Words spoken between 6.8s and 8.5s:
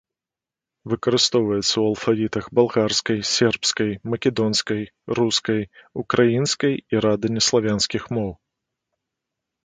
і рада неславянскіх моў.